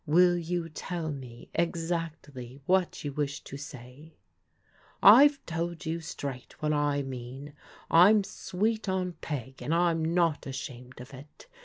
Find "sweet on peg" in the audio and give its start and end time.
8.23-9.61